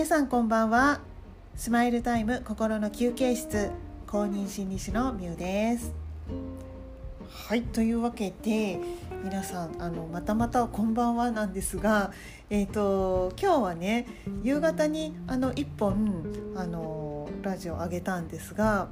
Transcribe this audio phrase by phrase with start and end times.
[0.00, 1.02] 皆さんこんばんは。
[1.56, 3.70] スマイルタイム心の休憩室
[4.06, 5.92] 公認心理師のみゅうです。
[7.28, 8.80] はいというわけで
[9.22, 12.12] 皆さんあのまたまたこんばんはなんですが
[12.48, 14.06] えっ、ー、と今日はね
[14.42, 16.24] 夕方にあの1本
[16.56, 18.88] あのラジオを上げたんですが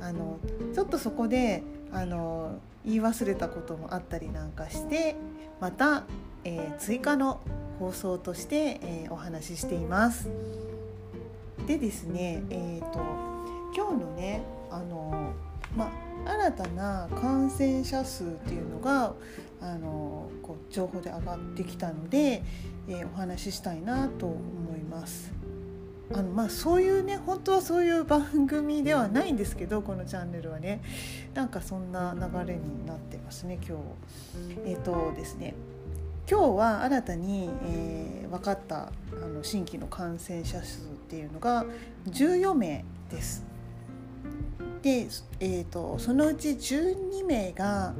[0.00, 0.40] あの
[0.74, 1.62] ちょっとそこで
[1.92, 5.14] あの言い忘れたこともあったりなんかして
[5.60, 6.02] また、
[6.44, 7.40] えー、追加の
[7.78, 10.28] 放送として、えー、お話ししています。
[11.66, 13.00] でですね、えーと、
[13.74, 15.32] 今日のねあの、
[15.76, 15.90] ま
[16.26, 19.14] 新たな感染者数っていうのが
[19.60, 22.42] あのこう情報で上がってきたので、
[22.88, 24.36] えー、お話ししたいなと思
[24.76, 25.32] います。
[26.10, 30.80] あのまあ、そういうね本当はそういう番組ではないんですけどこのチャンネルはね
[31.34, 33.82] なんかそんな流れになってますね今日。
[34.64, 35.54] えっ、ー、とですね
[36.30, 41.64] 今日は新たに、えー、分かったあの新規の感染者数っていうのが
[42.06, 43.46] 14名です。
[44.82, 45.08] で、
[45.40, 47.94] えーと、そのうち12名が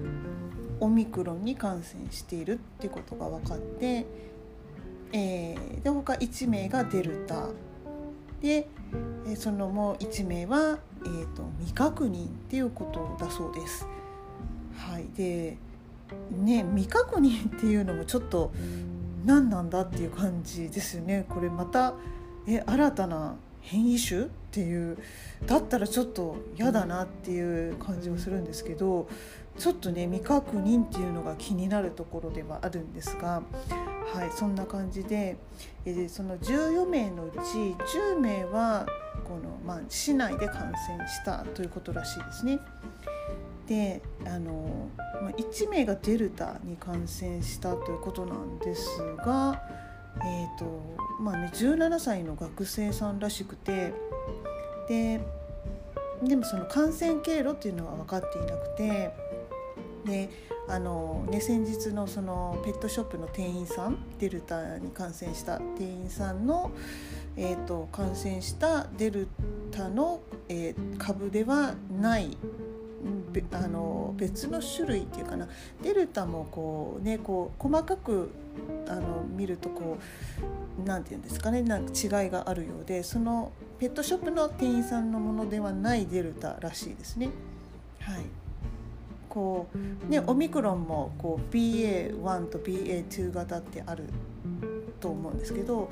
[0.78, 4.04] オミクロンに感染しているっていうことが分かって、
[5.12, 7.46] えー、で他1名がデルタ
[8.42, 8.68] で
[9.36, 13.86] そのもう1名は、えーと未確認っていうことだそうです。
[14.76, 15.56] はい、で
[16.30, 18.52] ね未確認っていうのもちょっと
[19.24, 21.94] 何なんだっていう感じですよねこれまた
[22.46, 24.96] え新たな変異種っていう
[25.46, 29.08] だったらちょっと嫌だなっていう感じもするんですけど
[29.58, 33.42] ちょっとね未確認っていうのが気になるところではあるんですが
[34.14, 35.36] はいそんな感じで
[35.84, 37.38] えその14名のうち
[37.98, 38.86] 10名は
[39.24, 42.58] この、まあ、市内で感染したということらしいですね。
[43.68, 44.88] であの
[45.36, 49.62] 1名がデルタに感染したということなんですが、
[50.24, 53.92] えーとまあね、17歳の学生さんらしくて
[54.88, 55.20] で
[56.24, 59.14] でもその感染経路っていうのは分かっていなくて
[60.04, 60.30] で
[60.66, 66.72] あの、ね、先日のそのペットショップの店員さんデルタに感染した店員さんの、
[67.36, 69.28] えーと感染したデル
[69.70, 72.36] タの、えー、株ではない
[73.52, 75.48] あの別の種類っていうかな。
[75.82, 78.30] デルタもこうねこう細かく
[78.88, 79.98] あの見るとこ
[80.80, 81.62] う何て言うんですかね。
[81.62, 87.30] なんか違いがあるようでそのペットショップの店員さんのものではないデルタらしいですね。
[88.00, 88.24] はい。
[89.28, 94.04] こうね、オミクロンもこう BA.1 と BA.2 型ってある
[95.00, 95.90] と思うんですけど、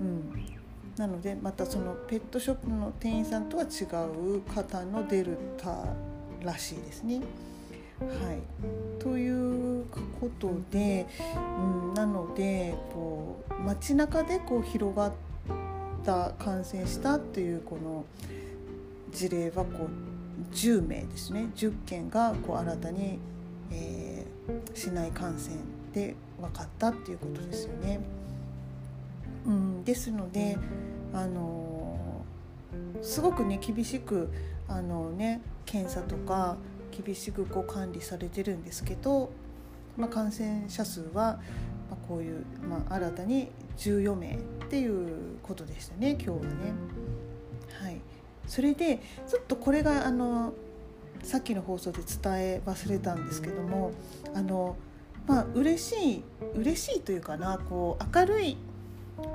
[0.00, 0.30] うん、
[0.96, 3.84] なのでまたそのペットショップの店員さんとは違
[4.36, 5.84] う方のデルタ
[6.42, 7.20] らしいですね。
[8.00, 9.86] はい、という
[10.20, 11.06] ことで、
[11.58, 15.12] うん、なのでこう街中でこう広がっ
[16.04, 18.04] た感染したというこの
[19.12, 23.18] 事例はこう10名ですね10件がこう新たに、
[23.72, 25.56] えー、市内感染
[25.94, 28.00] で分かったっていうことですよね。
[29.46, 30.58] うん、ですので、
[31.14, 34.28] あのー、すごくね厳しく
[34.68, 36.56] あのね検査とか
[37.04, 39.30] 厳しくこう管理されてるんですけど、
[39.96, 41.38] まあ、感染者数は、
[41.90, 44.38] ま、こういう、まあ、新たに14名っ
[44.70, 46.46] ていうことでしたね今日はね。
[47.80, 48.00] はい、
[48.46, 50.54] それでちょっとこれがあの
[51.22, 53.92] さっきの放送で伝え忘れたんですけども
[54.34, 54.76] あの
[55.26, 56.22] まあ嬉しい
[56.54, 58.56] 嬉しいというかなこう明るい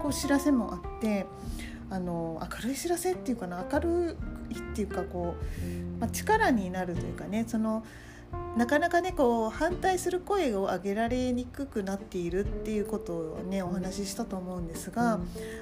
[0.01, 1.25] こう知らせもあって
[1.89, 5.35] あの明るい知らせっていうかな明るいっていうかこ
[5.97, 7.83] う、まあ、力になるというかねその
[8.55, 15.19] なかなかねこう反対する声を上げられにくくなっているっていうことをねお話ししたと思うんですが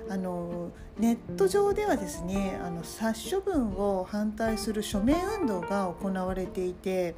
[0.10, 7.16] あのネット上ではですねあの殺処分を反対する署名運動が行われていて。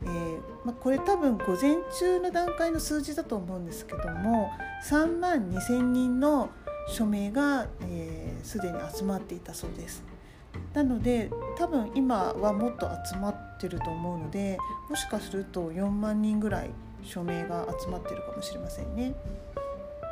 [0.00, 4.48] えーまあ、これ多分午前中の段階の数字だと思うんですけども
[4.88, 6.50] 3万2,000人の
[6.88, 7.62] 署名が
[8.44, 10.04] すで、えー、に集まっていたそうです。
[10.74, 14.58] なので多分今はもっと集まってると思うので
[14.88, 16.70] もしかすると4万人ぐらい
[17.02, 19.14] 署名が集まってるかもしれませんね。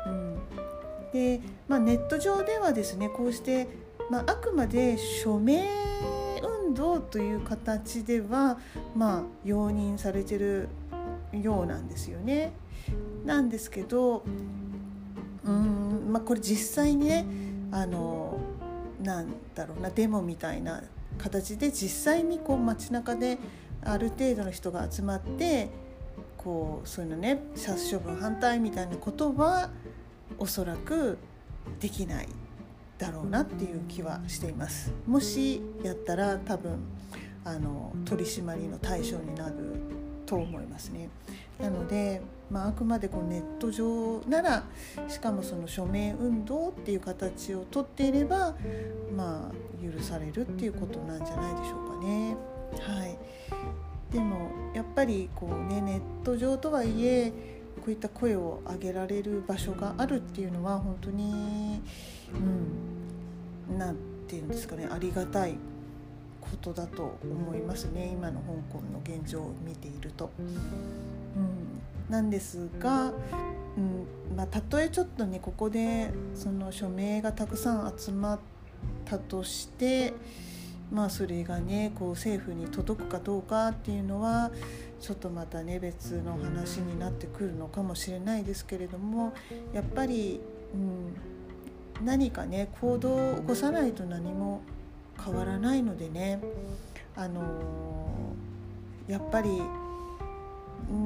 [0.05, 0.37] うん、
[1.11, 3.67] で、まあ、ネット上ではですねこうして、
[4.09, 5.67] まあ、あくまで署名
[6.67, 8.57] 運動という形では、
[8.95, 10.69] まあ、容認されてる
[11.33, 12.53] ようなんですよね。
[13.25, 14.23] なんですけど
[15.43, 17.25] うんまあこれ実際にね
[17.71, 18.39] あの
[19.01, 20.83] なんだろうなデモみたいな
[21.17, 23.37] 形で実際にこう街中で
[23.83, 25.69] ある程度の人が集まって
[26.37, 29.69] こうそういうのね殺処分反対みたいなことは
[30.37, 31.17] おそらく
[31.79, 32.27] できない
[32.97, 34.91] だろうなっていう気はしています。
[35.05, 36.79] もしやったら多分
[37.45, 39.55] あの取り締まりの対象になる
[40.25, 41.09] と思いますね。
[41.59, 44.63] なので、まあ、あくまでこうネット上なら
[45.07, 48.55] しかもその署名運動っていう形をとっていれば
[49.15, 52.35] まあ許されるっていうことなんじゃないでしょうかね。
[52.79, 53.17] はい。
[54.11, 57.31] でもやっぱりこうねネット上とはいえ
[57.77, 61.81] こういった声を上げられる場所があるっていうのは本当に
[63.69, 63.95] うんなん
[64.27, 65.55] ていうんですかねありがたい
[66.39, 68.07] ことだと思いますね。
[68.13, 70.29] 今の香港の現状を見ていると。
[72.09, 73.13] なんですが、
[73.77, 78.39] うんまあ、たとえちょっとねここでその署名がたくさん集まっ
[79.05, 80.13] たとして
[80.91, 84.51] まあそれがねこう政府に届くかどうかっていうのは
[85.01, 89.33] ちょっとまたね別の話になってくるのかもしれないですけれども
[89.73, 90.39] やっぱり、
[90.73, 90.77] う
[92.01, 94.61] ん、何かね行動を起こさないと何も
[95.23, 96.39] 変わらないのでね、
[97.15, 99.61] あのー、やっぱり、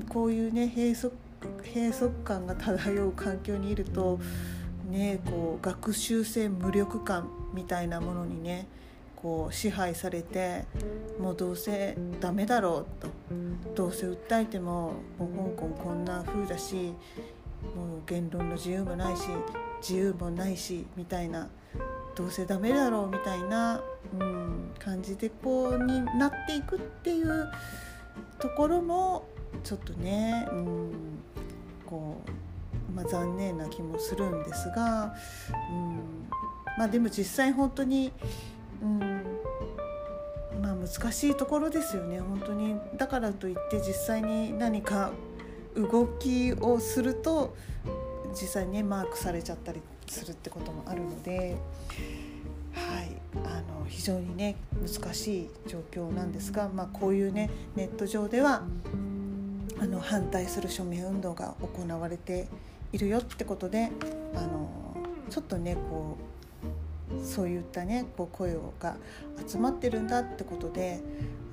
[0.09, 1.11] こういうね閉塞
[1.63, 4.19] 閉塞感が漂う環境にいると、
[4.89, 8.67] ね、こう学習性無力感みたいなものにね
[9.15, 10.65] こう支配されて
[11.19, 13.09] もうどうせダメだろうと。
[13.75, 16.93] どうせ訴えてももう香港こんな風だし
[17.75, 19.23] もう言論の自由もないし
[19.81, 21.47] 自由もないしみたいな。
[22.13, 23.81] どうせダメだろうみたいな、
[24.19, 27.49] うん、感じでこうになっていくっていう
[28.37, 29.25] ところも
[29.63, 30.91] ちょっとね、うん、
[31.85, 35.13] こう、まあ、残念な気もするんですが、
[35.69, 35.99] うん
[36.77, 38.11] まあ、でも実際本当に
[38.81, 38.99] うん
[40.61, 42.75] まあ難しいところですよね本当に。
[42.97, 45.11] だからといって実際に何か
[45.75, 47.55] 動きをすると
[48.31, 51.55] 実際にねマークされちゃったりするってこともあるので、
[52.73, 53.11] はい、
[53.45, 58.63] あの非常にね難しい状況なんですが、まあ、こういうねネット上では
[59.81, 62.47] あの反対する署名運動が行われて
[62.93, 63.91] いるよってことで
[64.35, 64.69] あの
[65.29, 68.95] ちょっとねこうそういったねこう声が
[69.45, 71.01] 集まってるんだってことで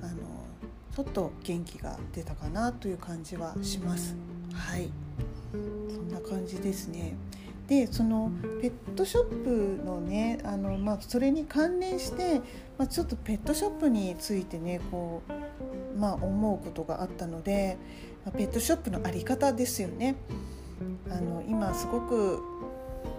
[0.01, 0.13] あの
[0.95, 4.15] ちょっと元気が出たかなという感じはします。
[4.53, 4.89] はい
[5.51, 5.57] そ
[5.99, 7.15] んな感じですね。
[7.67, 12.41] でそのペットショップのねあの、まあ、それに関連して、
[12.77, 15.21] まあ、ちょっとペットショップについてねこ
[15.95, 17.77] う、まあ、思うことがあったので、
[18.25, 20.15] まあ、ペットショップの在り方ですよね。
[21.09, 22.39] あの今すごく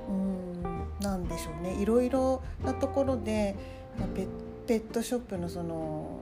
[0.09, 0.63] うん
[1.01, 3.57] なんでしょうねいろいろなところで、
[3.99, 4.27] まあ、ペ
[4.67, 6.21] ペットショップのその、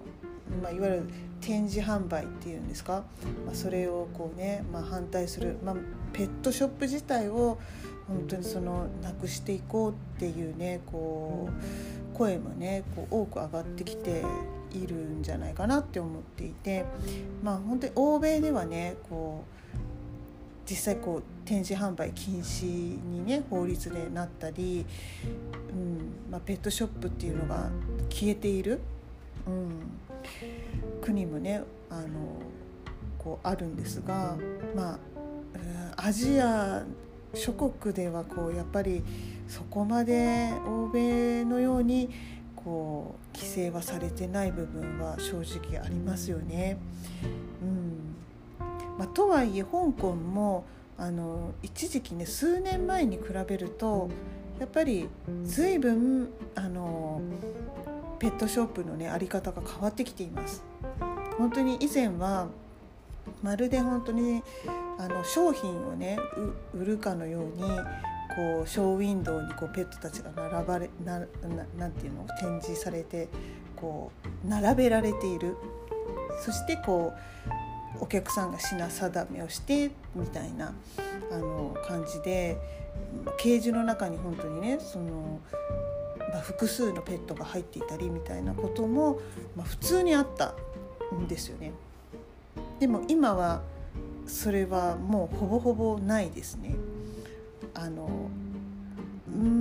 [0.62, 1.08] まあ、いわゆる
[1.40, 3.04] 展示販売っていうんですか、
[3.44, 5.74] まあ、それをこうね、まあ、反対する、まあ、
[6.12, 7.58] ペットショップ自体を
[8.08, 11.50] 本当にそのなくしていこうっていうねこ
[12.14, 14.24] う声もねこう多く上がってきて
[14.72, 16.84] いるんじゃないかなって思っていて
[17.42, 19.58] まあ本当に欧米ではねこう
[20.68, 24.84] 実際こう展示販売禁止にね法律でなったり、
[25.72, 27.70] うんまあ、ペットショップっていうのが
[28.10, 28.80] 消えている、
[29.46, 32.06] うん、国もねあの
[33.16, 34.36] こうあるんですが、
[34.76, 34.98] ま
[35.96, 36.84] あ、アジア
[37.32, 39.02] 諸国ではこうやっぱり
[39.48, 42.10] そこまで欧米のように
[42.68, 46.76] こう規制はされてない部分は正直ありますよね。
[47.62, 48.14] うん
[48.98, 50.66] まあ、とはいえ香港も
[50.98, 54.10] あの一時期ね数年前に比べると
[54.60, 55.08] やっぱり
[55.44, 57.22] 随分あの
[58.18, 60.62] ペットショップのねあり方が変わってきています。
[61.38, 62.48] 本当に以前は
[63.42, 64.42] まるで本当に
[64.98, 66.18] あの商品をね
[66.74, 67.62] 売るかのように
[68.38, 71.18] こうショーウィンドウにこうペットたちが並ばれな
[71.76, 72.24] なんていうの？
[72.38, 73.28] 展示されて
[73.74, 74.12] こ
[74.44, 75.56] う並べられている
[76.44, 77.12] そしてこ
[77.98, 80.72] うお客さんが品定めをしてみたいな
[81.32, 82.56] あの感じで
[83.38, 85.40] ケージの中に本当にねその、
[86.32, 89.18] まあ、複数のペットが入っていたりみたいなことも、
[89.56, 90.54] まあ、普通にあった
[91.12, 91.72] んですよね。
[92.78, 93.62] でも今は
[94.28, 96.76] それはもうほぼほぼないですね。
[97.80, 98.28] あの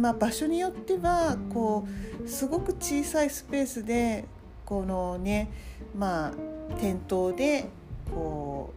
[0.02, 1.88] まあ、場所によってはこ
[2.24, 4.26] うすごく小さいスペースで
[4.66, 5.50] このね
[5.96, 6.32] まあ
[6.80, 7.66] 店頭で
[8.14, 8.74] こ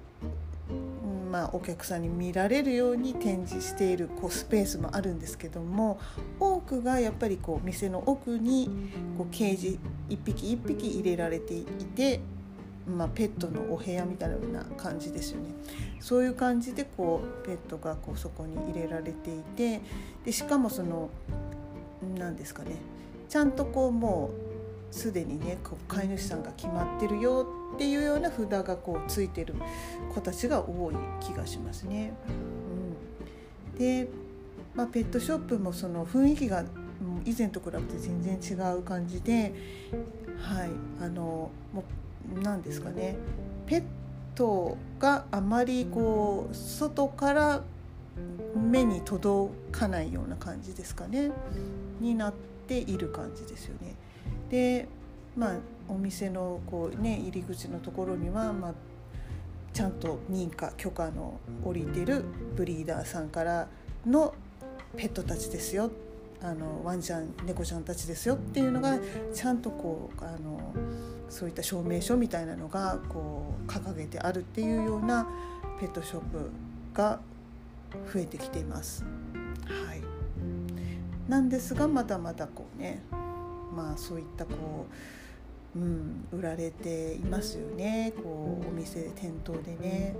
[0.70, 5.98] う、まあ、お客さんに見られるように展示しているこうスペースもあるんですけども
[6.38, 8.68] 多くがやっぱりこう店の奥に
[9.16, 9.78] こうケージ
[10.08, 12.20] 一匹一匹入れられていて、
[12.90, 15.50] まあ、ペットのお部屋みたいな感じですよね。
[16.00, 19.80] そういう感じでこうペットがこうそこに入れられていて
[20.24, 21.10] でしかもその
[22.16, 22.76] 何ですかね
[23.28, 24.30] ちゃんとこうも
[24.90, 29.54] うすでにねこう飼い主さんが決まってるよっていうような札がこうついてる
[30.12, 32.12] 子たちが多い気がしますね。
[33.72, 34.08] うん、で、
[34.74, 36.64] まあ、ペットショップもその雰囲気が
[37.24, 39.54] 以前と比べて全然違う感じで、
[40.38, 40.70] はい、
[41.00, 41.84] あのもう
[42.42, 43.16] 何ですかね。
[43.66, 43.84] ペッ
[44.34, 47.62] トがあまりこう外から
[48.56, 51.30] 目に届かないような感じですかね。
[52.00, 52.34] になっ
[52.66, 53.94] ている感じですよね。
[54.50, 54.88] で
[55.36, 55.56] まあ
[55.88, 58.74] お店のこう、ね、入り口のところには、まあ、
[59.72, 62.24] ちゃんと認可許可の下りてる
[62.56, 63.68] ブリーダーさんから
[64.06, 64.34] の
[64.96, 65.90] ペットたちですよ。
[66.42, 68.98] あのワンちゃん猫ちゃんたちですよっていうのが
[69.34, 70.72] ちゃんとこうあの
[71.28, 75.26] そういった証明書みたいなのがこう掲げてあるっていうような
[75.78, 76.50] ペットショップ
[76.94, 77.20] が
[78.12, 79.04] 増えてきています。
[79.64, 80.02] はい、
[81.28, 83.02] なんですがまだまだこうね
[83.74, 84.86] まあそういったこ
[85.76, 90.14] う、うん、売られていますよねこうお店店頭でね。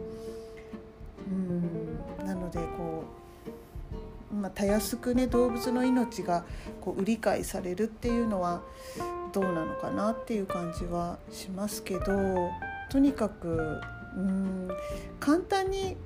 [1.31, 3.20] うん、なのでこう、
[4.41, 6.45] まあ、たやすくね動物の命が
[6.81, 8.63] こう売り買いされるっていうのは
[9.33, 12.51] どうなのかなっていう感じはしますけど
[12.91, 13.81] とにかく
[14.17, 14.69] うん
[15.21, 15.97] 簡単に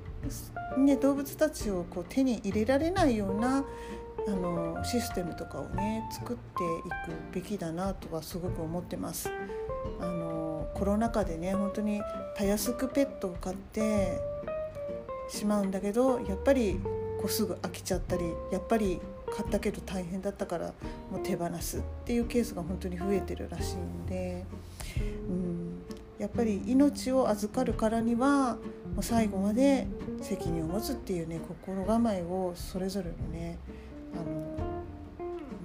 [0.77, 3.63] ね、動物たちをこう手に入れられないような
[4.27, 9.29] あのシステムとかをね作っていくべきだなとはすごく思ってます。
[9.99, 12.01] あのコロナ禍でね本当に
[12.35, 14.19] たやすくペットを飼って
[15.29, 16.79] しまうんだけどやっぱり
[17.25, 18.99] こうすぐ飽きちゃったりやっぱり
[19.35, 20.73] 買ったけど大変だったから
[21.11, 24.45] もう手放すっていうケースが本当に増えてるらしいので、
[25.27, 25.81] うん、
[26.19, 28.57] やっぱり命を預かるからには
[28.93, 29.87] もう最後まで
[30.21, 33.57] 責任を持つっていうね心構えをそれぞれのね
[34.13, 34.23] あの、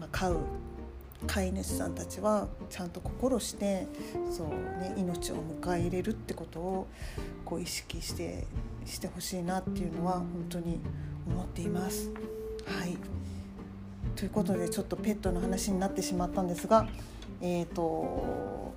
[0.01, 0.39] まあ、飼う
[1.27, 3.87] 飼い主さんたちはちゃんと心して
[4.31, 4.49] そう、
[4.81, 6.87] ね、命を迎え入れるってことを
[7.45, 8.47] こう意識して
[8.87, 10.81] してほしいなっていうのは本当に
[11.31, 12.11] 思っています。
[12.67, 12.97] はい
[14.17, 16.87] ということでちょっとペットの話になってしまったんですが、
[17.41, 18.73] えーと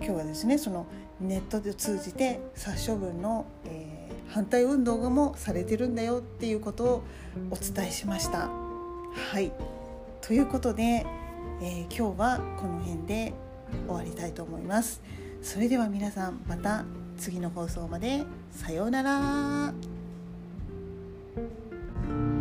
[0.00, 0.86] 今日はですねその
[1.20, 7.02] ネットで通じて殺処分の、えー、反対運動もされてるんだよっていうことを
[7.50, 8.48] お伝えしました。
[8.48, 9.52] はい
[10.20, 13.32] ということで、えー、今日はこの辺で
[13.86, 15.02] 終わりたいと思います。
[15.42, 16.84] それでは皆さんまた
[17.18, 19.93] 次の放送までさようなら。
[22.06, 22.33] Thank you.